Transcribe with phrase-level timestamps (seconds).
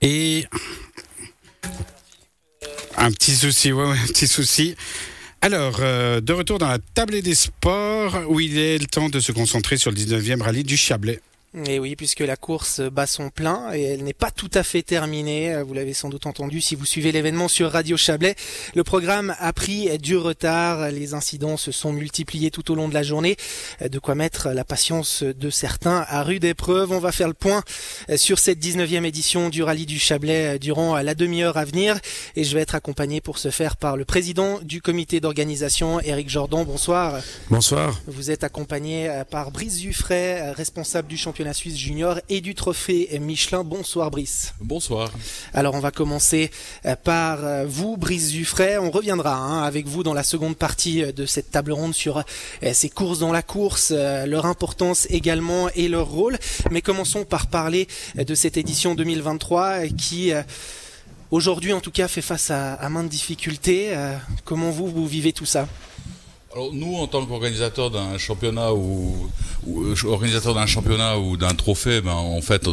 [0.00, 0.44] Et
[2.96, 4.76] un petit souci, ouais, un petit souci.
[5.40, 9.18] Alors, euh, de retour dans la table des sports, où il est le temps de
[9.18, 11.20] se concentrer sur le 19e rallye du Chablais.
[11.52, 14.82] Et oui, puisque la course bat son plein et elle n'est pas tout à fait
[14.82, 15.60] terminée.
[15.66, 18.36] Vous l'avez sans doute entendu si vous suivez l'événement sur Radio Chablais.
[18.76, 20.92] Le programme a pris du retard.
[20.92, 23.34] Les incidents se sont multipliés tout au long de la journée.
[23.80, 26.92] De quoi mettre la patience de certains à rude épreuve.
[26.92, 27.64] On va faire le point
[28.14, 31.98] sur cette 19e édition du rallye du Chablais durant la demi-heure à venir.
[32.36, 36.30] Et je vais être accompagné pour ce faire par le président du comité d'organisation, Eric
[36.30, 36.64] Jordan.
[36.64, 37.20] Bonsoir.
[37.50, 38.00] Bonsoir.
[38.06, 43.18] Vous êtes accompagné par Brice Dufray, responsable du championnat la Suisse junior et du trophée
[43.20, 43.64] Michelin.
[43.64, 44.54] Bonsoir Brice.
[44.60, 45.10] Bonsoir.
[45.54, 46.50] Alors on va commencer
[46.86, 48.78] euh, par euh, vous, Brice Dufray.
[48.78, 52.22] On reviendra hein, avec vous dans la seconde partie euh, de cette table ronde sur
[52.72, 56.38] ces courses dans la course, leur importance également et leur rôle.
[56.70, 60.32] Mais commençons par parler de cette édition 2023 qui
[61.30, 63.94] aujourd'hui en tout cas fait face à, à maintes difficultés.
[64.44, 65.68] Comment vous, vous vivez tout ça?
[66.52, 69.30] Alors nous, en tant qu'organisateur d'un championnat ou,
[69.66, 72.68] ou organisateur d'un championnat ou d'un trophée, ben en fait,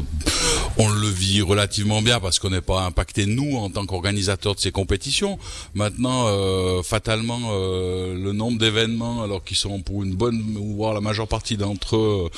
[0.77, 4.59] on le vit relativement bien parce qu'on n'est pas impacté nous en tant qu'organisateur de
[4.59, 5.37] ces compétitions.
[5.75, 11.01] Maintenant, euh, fatalement, euh, le nombre d'événements, alors qu'ils sont pour une bonne voire la
[11.01, 12.29] majeure partie d'entre eux,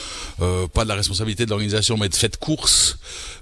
[0.42, 2.98] euh, pas de la responsabilité de l'organisation, mais de fait de course,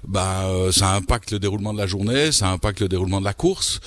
[0.06, 3.34] ben euh, ça impacte le déroulement de la journée, ça impacte le déroulement de la
[3.34, 3.80] course.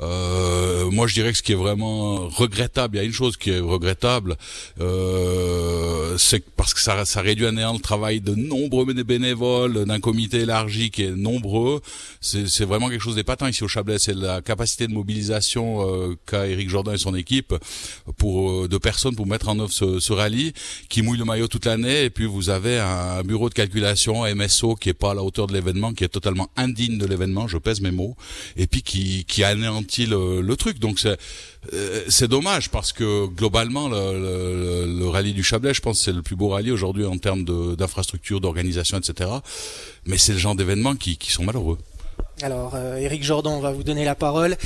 [0.00, 3.36] Euh, moi, je dirais que ce qui est vraiment regrettable, il y a une chose
[3.36, 4.36] qui est regrettable,
[4.80, 10.00] euh, c'est parce que ça, ça réduit à néant le travail de nombreux bénévoles, d'un
[10.00, 11.80] comité élargi qui est nombreux.
[12.20, 13.98] C'est vraiment quelque chose d'épatant ici au Chablais.
[13.98, 17.54] C'est la capacité de mobilisation euh, qu'a Eric Jordan et son équipe
[18.16, 20.52] pour euh, de personnes pour mettre en œuvre ce, ce rallye
[20.88, 22.04] qui mouille le maillot toute l'année.
[22.04, 25.46] Et puis vous avez un bureau de calculation MSO qui est pas à la hauteur
[25.46, 27.48] de l'événement, qui est totalement indigne de l'événement.
[27.48, 28.16] Je pèse mes mots.
[28.56, 30.78] Et puis qui, qui anéantit le, le truc.
[30.78, 31.18] Donc c'est
[32.08, 36.22] c'est dommage parce que globalement, le, le, le, rallye du Chablais, je pense, c'est le
[36.22, 37.44] plus beau rallye aujourd'hui en termes
[37.76, 39.30] d'infrastructure, d'organisation, etc.
[40.06, 41.78] Mais c'est le genre d'événements qui, qui sont malheureux.
[42.42, 44.56] Alors, euh, Eric Jordan, on va vous donner la parole.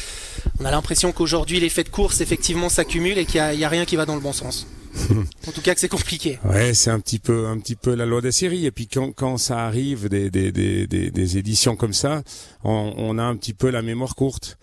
[0.60, 3.70] On a l'impression qu'aujourd'hui, les faits de course, effectivement, s'accumulent et qu'il n'y a, a,
[3.70, 4.66] rien qui va dans le bon sens.
[5.48, 6.38] en tout cas, que c'est compliqué.
[6.44, 8.66] Ouais, c'est un petit peu, un petit peu la loi des séries.
[8.66, 12.22] Et puis quand, quand ça arrive, des, des, des, des, des éditions comme ça,
[12.62, 14.58] on, on, a un petit peu la mémoire courte.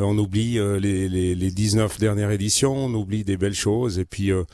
[0.00, 3.98] Euh, on oublie euh, les, les, les 19 dernières éditions, on oublie des belles choses.
[3.98, 4.44] Et puis euh,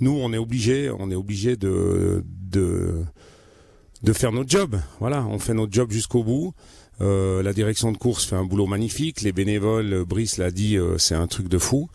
[0.00, 4.76] nous, on est obligé, on est obligé de, de faire notre job.
[5.00, 6.54] Voilà, on fait notre job jusqu'au bout.
[7.00, 9.22] La direction de course fait un boulot magnifique.
[9.22, 11.88] Les bénévoles, Brice l'a dit, euh, c'est un truc de fou.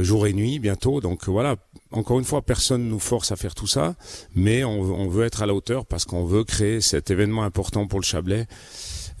[0.00, 1.02] Jour et nuit bientôt.
[1.02, 1.56] Donc voilà,
[1.92, 3.94] encore une fois, personne nous force à faire tout ça,
[4.34, 8.00] mais on veut être à la hauteur parce qu'on veut créer cet événement important pour
[8.00, 8.46] le Chablais.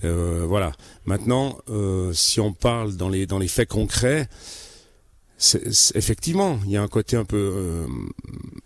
[0.06, 0.72] Euh, voilà.
[1.04, 4.28] Maintenant, euh, si on parle dans les dans les faits concrets,
[5.94, 7.86] effectivement, il y a un côté un peu euh,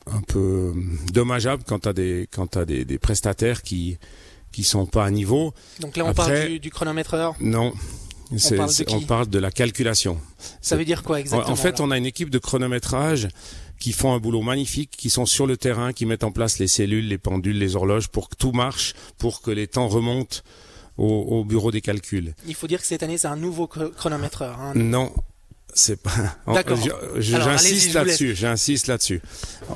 [0.06, 0.72] un peu
[1.12, 3.98] dommageable quand t'as des quand t'as des, des prestataires qui
[4.52, 5.52] qui sont pas à niveau.
[5.80, 7.34] Donc là, on Après, parle du, du chronomètreur.
[7.40, 7.72] Non.
[8.32, 10.20] On parle, on parle, de la calculation.
[10.60, 13.26] Ça veut dire quoi exactement En fait, on a une équipe de chronométrage
[13.80, 16.68] qui font un boulot magnifique, qui sont sur le terrain, qui mettent en place les
[16.68, 20.42] cellules, les pendules, les horloges pour que tout marche, pour que les temps remontent
[21.00, 22.34] au, au bureau des calculs.
[22.46, 24.60] Il faut dire que cette année, c'est un nouveau chronométreur.
[24.60, 24.72] Hein.
[24.74, 25.12] Non,
[25.72, 26.36] c'est pas.
[26.46, 26.78] D'accord.
[27.16, 28.34] J'insiste là-dessus.
[28.34, 29.22] J'insiste là-dessus.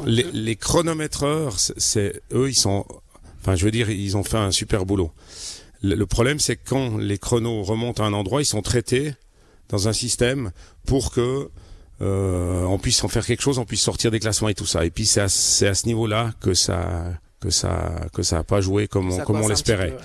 [0.05, 2.85] Les, les chronométreurs, c'est eux, ils sont.
[3.41, 5.13] Enfin, je veux dire, ils ont fait un super boulot.
[5.83, 9.15] Le, le problème, c'est que quand les chronos remontent à un endroit, ils sont traités
[9.71, 10.51] dans un système
[10.87, 11.51] pour que
[12.03, 14.85] euh, on puisse en faire quelque chose, on puisse sortir des classements et tout ça.
[14.85, 17.05] Et puis c'est à, ce niveau-là que ça
[17.41, 19.97] que ça que ça a pas joué comme on, comme on l'espérait.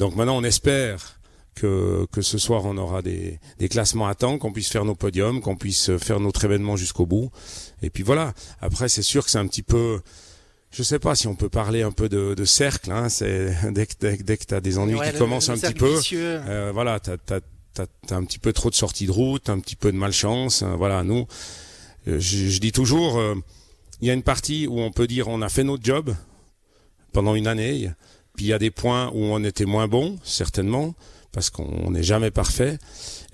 [0.00, 1.20] Donc maintenant, on espère
[1.54, 4.94] que, que ce soir, on aura des, des classements à temps, qu'on puisse faire nos
[4.94, 7.30] podiums, qu'on puisse faire notre événement jusqu'au bout.
[7.82, 8.32] Et puis voilà.
[8.62, 10.00] Après, c'est sûr que c'est un petit peu...
[10.72, 12.90] Je sais pas si on peut parler un peu de, de cercle.
[12.92, 15.54] Hein, c'est dès que dès, dès que t'as des ennuis Ouais, qui le- commencent le
[15.54, 16.00] un petit peu,
[16.48, 17.40] euh, voilà, t'as t'as
[17.74, 20.62] t'as t'as un petit peu trop de sorties de route, un petit peu de malchance.
[20.62, 21.26] hein, voilà, nous,
[22.08, 23.34] euh, je, je dis toujours, euh,
[24.00, 26.14] il y a une partie où on peut dire on a fait notre job
[27.12, 27.90] pendant une année.
[28.36, 30.94] Puis il y a des points où on était moins bon, certainement,
[31.32, 32.78] parce qu'on n'est jamais parfait.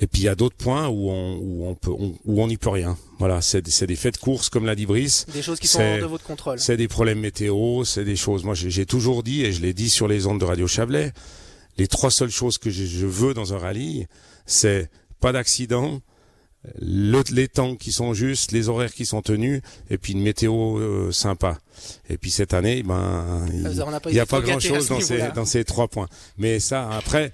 [0.00, 2.48] Et puis il y a d'autres points où on où on peut on- où on
[2.48, 2.98] n'y peut rien.
[3.18, 5.26] Voilà, c'est c'est des faits de course comme l'a dit Brice.
[5.32, 6.58] Des choses qui sont hors de votre contrôle.
[6.60, 8.44] C'est des problèmes météo, c'est des choses.
[8.44, 11.12] Moi, j'ai j'ai toujours dit et je l'ai dit sur les ondes de Radio Chablais.
[11.78, 14.06] Les trois seules choses que je, je veux dans un rallye,
[14.46, 14.90] c'est
[15.20, 16.00] pas d'accident,
[16.80, 21.12] les temps qui sont justes, les horaires qui sont tenus, et puis une météo euh,
[21.12, 21.58] sympa.
[22.08, 25.88] Et puis cette année, ben, il n'y a pas grand-chose dans ces, dans ces trois
[25.88, 26.08] points.
[26.38, 27.32] Mais ça, après,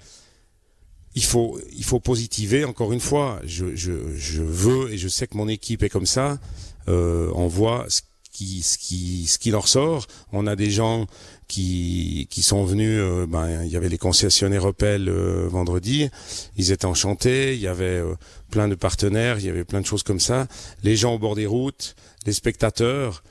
[1.15, 2.65] il faut, il faut positiver.
[2.65, 6.05] Encore une fois, je, je, je veux et je sais que mon équipe est comme
[6.05, 6.39] ça.
[6.87, 8.01] Euh, on voit ce
[8.31, 10.07] qui, ce qui, ce qui leur sort.
[10.31, 11.07] On a des gens
[11.53, 12.99] qui, qui sont venus.
[12.99, 16.09] Euh, ben, il y avait les concessionnaires Opel euh, vendredi.
[16.57, 17.53] Ils étaient enchantés.
[17.53, 18.15] Il y avait euh,
[18.49, 19.37] plein de partenaires.
[19.37, 20.47] Il y avait plein de choses comme ça.
[20.83, 21.95] Les gens au bord des routes,
[22.25, 23.23] les spectateurs.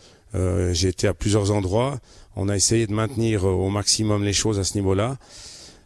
[0.72, 1.98] J'ai été à plusieurs endroits.
[2.36, 5.18] On a essayé de maintenir au maximum les choses à ce niveau-là.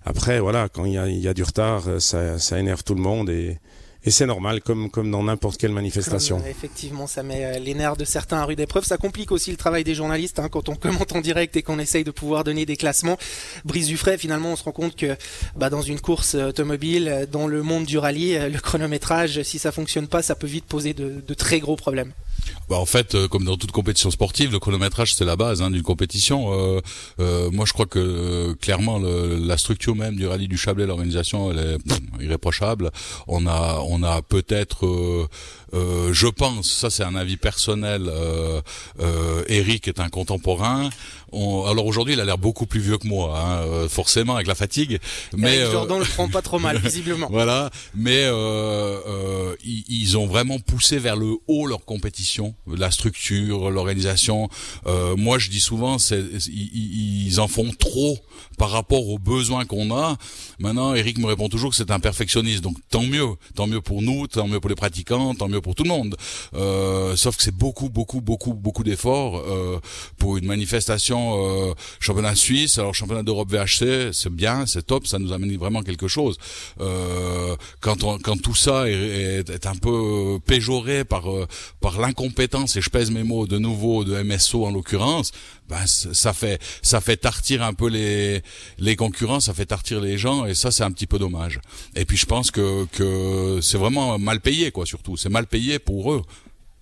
[0.04, 3.00] Après, voilà, quand il y a, y a, du retard, ça, ça énerve tout le
[3.00, 3.58] monde et,
[4.04, 6.40] et c'est normal, comme, comme dans n'importe quelle manifestation.
[6.44, 8.84] Euh, effectivement, ça met euh, les nerfs de certains à rude épreuve.
[8.84, 11.78] Ça complique aussi le travail des journalistes hein, quand on commente en direct et qu'on
[11.78, 13.18] essaye de pouvoir donner des classements.
[13.64, 15.16] Brise du frais, finalement, on se rend compte que
[15.56, 19.72] bah, dans une course automobile, dans le monde du rallye, euh, le chronométrage, si ça
[19.72, 22.12] fonctionne pas, ça peut vite poser de très gros problèmes.
[22.68, 25.82] Bah en fait, comme dans toute compétition sportive, le chronométrage c'est la base hein, d'une
[25.82, 26.52] compétition.
[26.52, 26.80] Euh,
[27.20, 31.50] euh, moi, je crois que clairement le, la structure même du rallye du Chablais, l'organisation,
[31.52, 32.90] elle est irréprochable.
[33.28, 35.28] On a, on a peut-être euh,
[35.74, 38.60] euh, je pense, ça c'est un avis personnel, euh,
[39.00, 40.90] euh, Eric est un contemporain.
[41.32, 44.54] alors aujourd'hui, il a l'air beaucoup plus vieux que moi, hein, euh, forcément avec la
[44.54, 44.98] fatigue.
[45.36, 47.28] Mais Eric Jordan le prend pas trop mal, visiblement.
[47.30, 48.26] voilà, mais
[49.64, 52.25] ils, ils, ont vraiment poussé vers le haut leur compétition,
[52.66, 54.48] la structure, l'organisation.
[55.16, 58.18] moi, je dis souvent, c'est, ils, ils en font trop
[58.58, 60.16] par rapport aux besoins qu'on a.
[60.58, 64.02] Maintenant, Eric me répond toujours que c'est un perfectionniste, donc tant mieux, tant mieux pour
[64.02, 66.16] nous, tant mieux pour les pratiquants, tant mieux pour tout le monde.
[66.54, 69.78] Euh, sauf que c'est beaucoup, beaucoup, beaucoup, beaucoup d'efforts euh,
[70.18, 72.78] pour une manifestation euh, championnat suisse.
[72.78, 76.38] Alors championnat d'Europe VHC, c'est bien, c'est top, ça nous amène vraiment quelque chose.
[76.80, 81.46] Euh, quand on, quand tout ça est, est, un peu péjoré par euh,
[81.80, 85.32] par l'incompétence et je pèse mes mots de nouveau de MSO en l'occurrence,
[85.68, 88.42] ben ça fait ça fait tartir un peu les
[88.78, 91.60] les concurrents, ça fait tartir les gens et ça c'est un petit peu dommage.
[91.94, 95.78] Et puis je pense que que c'est vraiment mal payé quoi surtout, c'est mal payé
[95.78, 96.22] pour eux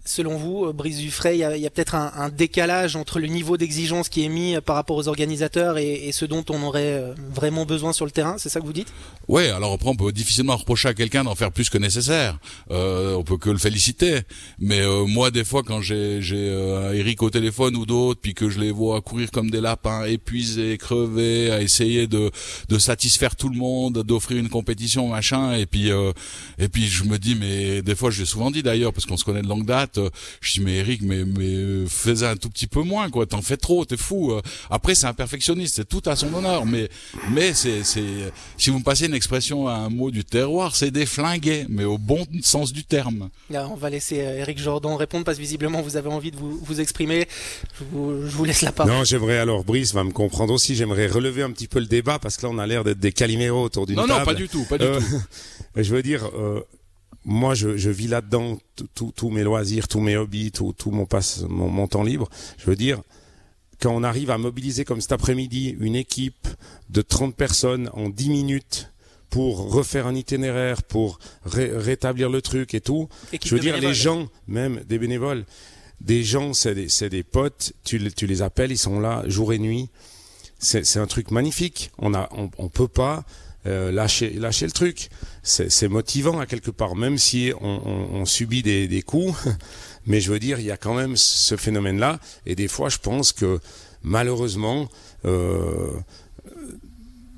[0.04, 3.26] selon vous, euh, Brice Dufray, il y a, a peut-être un, un, décalage entre le
[3.26, 6.62] niveau d'exigence qui est mis euh, par rapport aux organisateurs et, et, ce dont on
[6.62, 8.92] aurait euh, vraiment besoin sur le terrain, c'est ça que vous dites?
[9.26, 12.38] Oui, alors après on peut difficilement reprocher à quelqu'un d'en faire plus que nécessaire.
[12.70, 14.20] Euh, on peut que le féliciter.
[14.58, 18.50] Mais euh, moi, des fois, quand j'ai euh, Eric au téléphone ou d'autres, puis que
[18.50, 22.30] je les vois courir comme des lapins, épuisés, crevés, à essayer de,
[22.68, 25.90] de satisfaire tout le monde, d'offrir une compétition, machin, et puis
[26.58, 29.16] et puis je me dis, mais des fois, je l'ai souvent dit d'ailleurs, parce qu'on
[29.16, 29.93] se connaît de longue date,
[30.40, 33.26] je dis mais Eric, mais mais fais un tout petit peu moins quoi.
[33.26, 34.32] T'en fais trop, t'es fou.
[34.70, 36.66] Après c'est un perfectionniste, c'est tout à son honneur.
[36.66, 36.88] Mais
[37.30, 41.06] mais c'est c'est si vous me passez une expression, un mot du terroir, c'est des
[41.06, 43.30] flingués, mais au bon sens du terme.
[43.50, 46.36] Là, on va laisser euh, Eric Jordan répondre parce que visiblement vous avez envie de
[46.36, 47.28] vous, vous exprimer.
[47.78, 48.92] Je vous, je vous laisse la parole.
[48.92, 50.74] Non, j'aimerais alors Brice va me comprendre aussi.
[50.74, 53.12] J'aimerais relever un petit peu le débat parce que là on a l'air d'être des
[53.12, 54.08] caliméros autour d'une table.
[54.08, 55.20] Non non pas du tout, pas du euh, tout.
[55.76, 56.28] je veux dire.
[56.36, 56.60] Euh,
[57.24, 58.58] moi, je, je vis là-dedans
[58.94, 62.28] tous mes loisirs, tous mes hobbies, tout, tout mon, passe, mon, mon, temps libre.
[62.58, 63.00] Je veux dire,
[63.80, 66.48] quand on arrive à mobiliser comme cet après-midi une équipe
[66.90, 68.90] de 30 personnes en 10 minutes
[69.30, 73.08] pour refaire un itinéraire, pour rétablir le truc et tout,
[73.42, 75.44] je veux dire, les gens, même des bénévoles,
[76.00, 79.58] des gens, c'est des, des, potes, tu, tu les appelles, ils sont là jour et
[79.58, 79.88] nuit.
[80.58, 81.90] C'est un truc magnifique.
[81.98, 83.24] On a, on, on peut pas
[83.66, 85.08] euh, lâcher, lâcher le truc.
[85.42, 89.34] C'est motivant à quelque part, même si on, subit des, des, coups.
[90.06, 92.18] Mais je veux dire, il y a quand même ce phénomène-là.
[92.46, 93.60] Et des fois, je pense que
[94.02, 94.88] malheureusement,
[95.24, 95.90] euh,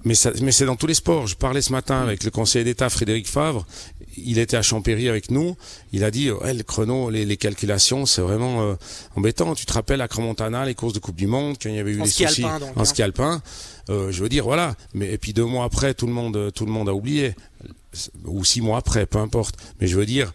[0.04, 1.26] mais, mais c'est dans tous les sports.
[1.26, 3.66] Je parlais ce matin avec le conseiller d'État Frédéric Favre.
[4.16, 5.56] Il était à Champéry avec nous.
[5.92, 8.75] Il a dit, ouais, le chrono, les, les calculations, c'est vraiment euh,
[9.16, 9.54] embêtant.
[9.54, 11.92] Tu te rappelles à Cramontana, les courses de Coupe du Monde, quand il y avait
[11.92, 12.85] eu les soucis alpin, donc, en hein.
[12.85, 13.42] ski alpin.
[13.88, 14.75] Euh, je veux dire, voilà.
[14.94, 17.35] Mais et puis deux mois après, tout le monde, tout le monde a oublié,
[18.25, 19.56] ou six mois après, peu importe.
[19.80, 20.32] Mais je veux dire,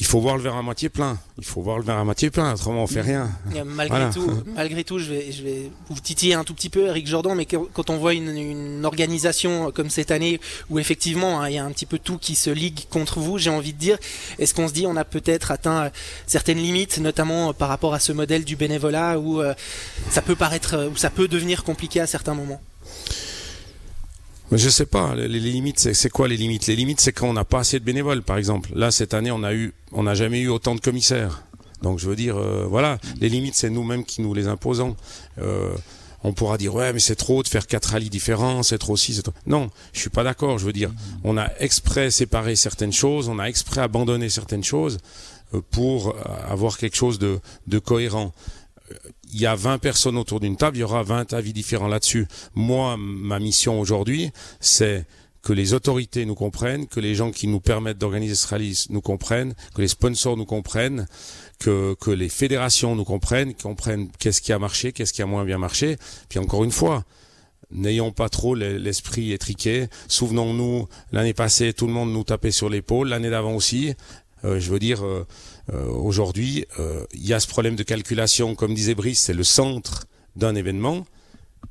[0.00, 1.18] il faut voir le verre à moitié plein.
[1.36, 3.30] Il faut voir le verre à moitié plein, autrement on fait rien.
[3.66, 4.12] malgré voilà.
[4.12, 7.36] tout, malgré tout, je vais, je vais vous titiller un tout petit peu, Eric Jordan,
[7.36, 10.40] mais quand on voit une, une organisation comme cette année,
[10.70, 13.36] où effectivement hein, il y a un petit peu tout qui se ligue contre vous,
[13.36, 13.98] j'ai envie de dire,
[14.38, 15.90] est-ce qu'on se dit on a peut-être atteint
[16.26, 19.52] certaines limites, notamment par rapport à ce modèle du bénévolat, où euh,
[20.08, 22.62] ça peut paraître, où ça peut devenir compliqué à certains moments?
[24.50, 25.14] Mais je sais pas.
[25.14, 26.66] Les, limites, c'est quoi les limites?
[26.66, 28.70] Les limites, c'est quand on n'a pas assez de bénévoles, par exemple.
[28.74, 31.44] Là, cette année, on a eu, on n'a jamais eu autant de commissaires.
[31.82, 34.96] Donc, je veux dire, euh, voilà, les limites, c'est nous-mêmes qui nous les imposons.
[35.38, 35.70] Euh,
[36.22, 39.14] on pourra dire ouais mais c'est trop de faire quatre rallyes différents, c'est trop si,
[39.14, 39.32] c'est trop.
[39.46, 40.58] Non, je suis pas d'accord.
[40.58, 40.92] Je veux dire,
[41.24, 44.98] on a exprès séparé certaines choses, on a exprès abandonné certaines choses
[45.54, 46.14] euh, pour
[46.46, 47.38] avoir quelque chose de,
[47.68, 48.34] de cohérent
[49.32, 52.26] il y a 20 personnes autour d'une table, il y aura 20 avis différents là-dessus.
[52.54, 54.30] Moi, ma mission aujourd'hui,
[54.60, 55.06] c'est
[55.42, 59.00] que les autorités nous comprennent, que les gens qui nous permettent d'organiser ce rallye nous
[59.00, 61.06] comprennent, que les sponsors nous comprennent,
[61.58, 65.58] que, les fédérations nous comprennent, comprennent qu'est-ce qui a marché, qu'est-ce qui a moins bien
[65.58, 65.96] marché.
[66.28, 67.04] Puis encore une fois,
[67.70, 69.86] n'ayons pas trop l'esprit étriqué.
[70.08, 73.94] Souvenons-nous, l'année passée, tout le monde nous tapait sur l'épaule, l'année d'avant aussi.
[74.44, 75.26] Euh, je veux dire, euh,
[75.72, 76.64] euh, aujourd'hui,
[77.12, 78.54] il y a ce problème de calculation.
[78.54, 80.06] Comme disait Brice, c'est le centre
[80.36, 81.06] d'un événement.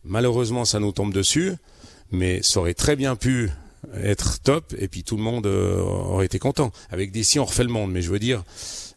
[0.04, 1.54] Malheureusement, ça nous tombe dessus,
[2.12, 3.50] mais ça aurait très bien pu
[3.96, 6.72] être top et puis tout le monde aurait été content.
[6.90, 8.44] Avec des si on refait le monde, mais je veux dire,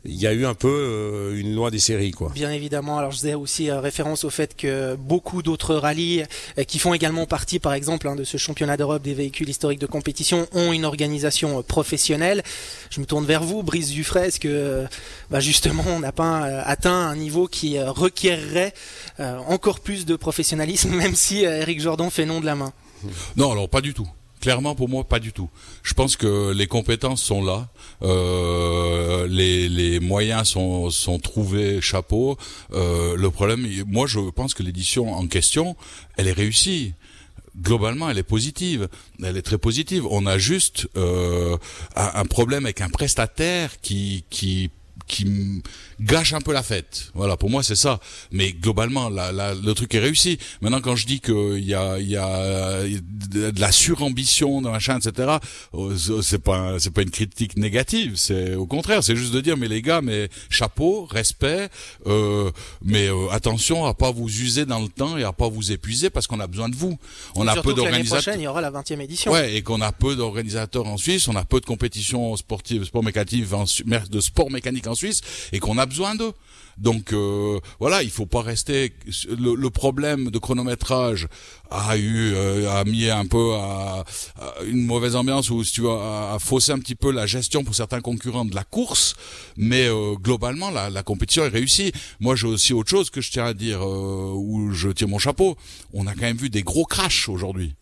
[0.04, 2.30] il y a eu un peu euh, une loi des séries quoi.
[2.34, 2.98] Bien évidemment.
[2.98, 6.24] Alors je faisais aussi euh, référence au fait que beaucoup d'autres rallyes
[6.58, 9.78] euh, qui font également partie par exemple hein, de ce championnat d'Europe des véhicules historiques
[9.78, 12.42] de compétition ont une organisation professionnelle.
[12.90, 14.84] Je me tourne vers vous, Brice Dufresne, est-ce que
[15.30, 18.74] bah, justement on n'a pas atteint un niveau qui requerrait
[19.18, 22.72] encore plus de professionnalisme même si Eric Jordan fait nom de la main
[23.36, 24.08] Non, alors pas du tout.
[24.42, 25.48] Clairement, pour moi, pas du tout.
[25.84, 27.68] Je pense que les compétences sont là,
[28.02, 32.36] euh, les, les, moyens sont, sont trouvés, chapeau.
[32.72, 35.76] Euh, le problème, moi, je pense que l'édition en question,
[36.16, 36.94] elle est réussie
[37.60, 38.88] globalement, elle est positive.
[39.22, 40.06] Elle est très positive.
[40.10, 41.56] On a juste euh,
[41.94, 44.70] un, problème avec un prestataire qui qui
[45.12, 45.62] qui
[46.00, 47.10] gâche un peu la fête.
[47.14, 48.00] Voilà, pour moi c'est ça.
[48.30, 50.38] Mais globalement, le truc est réussi.
[50.62, 55.36] Maintenant, quand je dis qu'il y a, y a de la surambition, de machin, etc.
[55.74, 58.14] Euh, c'est pas, c'est pas une critique négative.
[58.16, 61.68] C'est au contraire, c'est juste de dire, mais les gars, mais chapeau, respect,
[62.06, 62.50] euh,
[62.82, 66.08] mais euh, attention à pas vous user dans le temps et à pas vous épuiser
[66.08, 66.98] parce qu'on a besoin de vous.
[67.34, 68.22] On a peu d'organisateurs.
[68.22, 69.30] prochaine, il y aura la 20e édition.
[69.30, 73.04] Ouais, et qu'on a peu d'organisateurs en Suisse, on a peu de compétitions sportives, sport
[73.04, 73.44] mécanique,
[74.10, 75.01] de sport mécanique en Suisse,
[75.52, 76.32] et qu'on a besoin d'eux.
[76.78, 78.92] Donc euh, voilà, il faut pas rester.
[79.28, 81.28] Le, problème de chronométrage
[81.70, 84.04] a eu euh, a mis un peu à,
[84.66, 87.74] une mauvaise ambiance ou si tu veux a, faussé un petit peu la gestion pour
[87.74, 89.14] certains concurrents de la course,
[89.56, 91.92] mais euh, globalement la, la, compétition est réussie.
[92.20, 95.56] Moi j'ai aussi autre chose que je tiens à dire où je tire mon chapeau.
[95.92, 97.74] On a quand même vu des gros crashs aujourd'hui.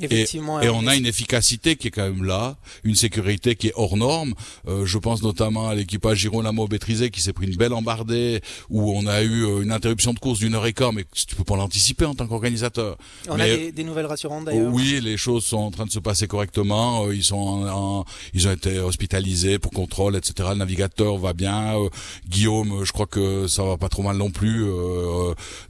[0.00, 3.72] Effectivement, et, on a une efficacité qui est quand même là, une sécurité qui est
[3.76, 4.34] hors norme.
[4.66, 8.92] Euh, je pense notamment à l'équipage Girolamo Bétrisé qui s'est pris une belle embardée, où
[8.96, 11.44] on a eu euh, une interruption de course d'une heure et quart, mais tu peux
[11.44, 12.96] pas l'anticiper en tant qu'organisateur.
[13.28, 14.72] On a des, nouvelles rassurantes d'ailleurs.
[14.72, 17.06] Oui, les choses sont en train de se passer correctement.
[17.06, 20.48] Euh, ils sont, en, ils ont été hospitalisés pour contrôle, etc.
[20.52, 21.78] Le navigateur va bien.
[21.78, 21.88] Euh,
[22.28, 24.64] Guillaume, je crois que ça va pas trop mal non plus.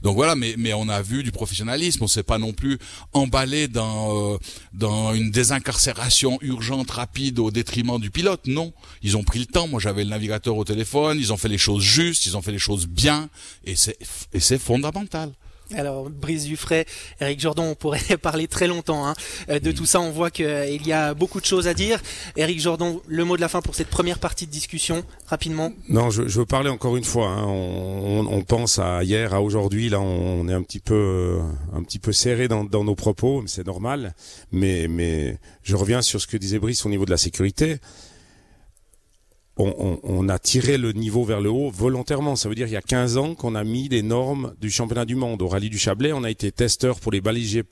[0.01, 2.03] donc voilà, mais mais on a vu du professionnalisme.
[2.03, 2.79] On s'est pas non plus
[3.13, 4.37] emballé dans euh,
[4.73, 8.47] dans une désincarcération urgente, rapide, au détriment du pilote.
[8.47, 9.67] Non, ils ont pris le temps.
[9.67, 11.17] Moi, j'avais le navigateur au téléphone.
[11.19, 13.29] Ils ont fait les choses justes, ils ont fait les choses bien,
[13.65, 15.31] et c'est fondamental.
[15.73, 16.85] Alors, Brice Dufray,
[17.19, 19.13] Eric Jordan, on pourrait parler très longtemps hein.
[19.49, 19.99] euh, de tout ça.
[19.99, 21.99] On voit qu'il euh, y a beaucoup de choses à dire.
[22.35, 25.71] Eric Jordan, le mot de la fin pour cette première partie de discussion, rapidement.
[25.89, 27.29] Non, je, veux parler encore une fois.
[27.29, 27.45] Hein.
[27.47, 29.89] On, pense à hier, à aujourd'hui.
[29.89, 31.39] Là, on est un petit peu,
[31.73, 34.13] un petit peu serré dans, nos propos, c'est normal.
[34.51, 37.79] Mais, mais je reviens sur ce que disait Brice au niveau de la sécurité
[39.57, 42.35] on, a tiré le niveau vers le haut volontairement.
[42.35, 45.05] Ça veut dire il y a 15 ans qu'on a mis des normes du championnat
[45.05, 45.41] du monde.
[45.41, 47.63] Au rallye du Chablais, on a été testeur pour les balises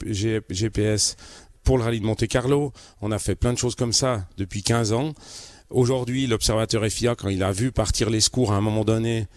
[0.50, 1.18] GPS
[1.64, 2.72] pour le rallye de Monte Carlo.
[3.02, 5.14] On a fait plein de choses comme ça depuis 15 ans.
[5.70, 9.28] Aujourd'hui, l'observateur FIA, quand il a vu partir les secours à un moment donné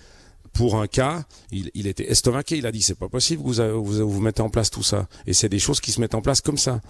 [0.52, 2.56] pour un cas, il, était estomaqué.
[2.56, 5.06] Il a dit c'est pas possible que vous, vous, vous mettez en place tout ça.
[5.26, 6.80] Et c'est des choses qui se mettent en place comme ça.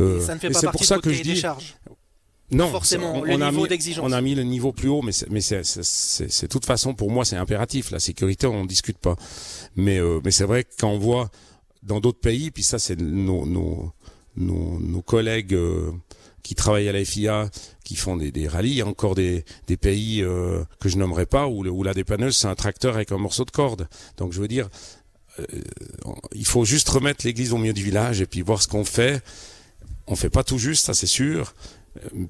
[0.00, 1.42] Euh, ça ne fait pas partie pour ça que je dis.
[2.52, 3.14] Non, forcément.
[3.14, 3.66] On, a mis,
[4.00, 7.24] on a mis le niveau plus haut, mais c'est, mais c'est, toute façon pour moi
[7.24, 7.90] c'est impératif.
[7.90, 9.16] La sécurité, on ne discute pas.
[9.74, 11.30] Mais, euh, mais c'est vrai que quand on voit
[11.82, 13.92] dans d'autres pays, puis ça c'est nos, nos,
[14.36, 15.90] nos, nos collègues euh,
[16.42, 17.50] qui travaillent à la FIA,
[17.84, 20.98] qui font des, des rallyes, il y a encore des, des pays euh, que je
[20.98, 23.88] nommerai pas où, où la dépanneuse c'est un tracteur avec un morceau de corde.
[24.18, 24.68] Donc je veux dire,
[26.34, 29.22] il faut juste remettre l'église au milieu du village et puis voir ce qu'on fait.
[30.06, 31.54] On fait pas tout juste, ça c'est sûr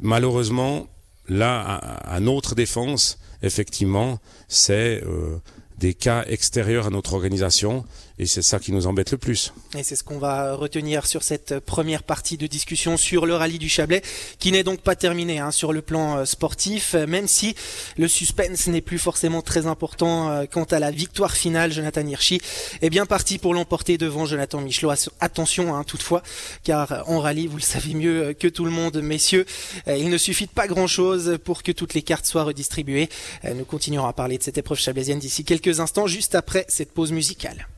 [0.00, 0.86] malheureusement,
[1.28, 5.38] là, à, notre défense, effectivement, c'est euh,
[5.78, 7.84] des cas extérieurs à notre organisation
[8.18, 9.52] et c'est ça qui nous embête le plus.
[9.76, 13.58] Et c'est ce qu'on va retenir sur cette première partie de discussion sur le rallye
[13.58, 14.02] du Chablais,
[14.38, 17.54] qui n'est donc pas terminé hein, sur le plan euh, sportif, même si
[17.96, 21.72] le suspense n'est plus forcément très important euh, quant à la victoire finale.
[21.72, 22.40] Jonathan Hirschi
[22.80, 24.92] est bien parti pour l'emporter devant Jonathan Michelot.
[25.20, 26.22] Attention hein, toutefois,
[26.64, 29.46] car en rallye, vous le savez mieux que tout le monde, messieurs,
[29.88, 33.08] euh, il ne suffit pas grand-chose pour que toutes les cartes soient redistribuées.
[33.54, 37.12] Nous continuerons à parler de cette épreuve chablaisienne d'ici quelques instants, juste après cette pause
[37.12, 37.68] musicale.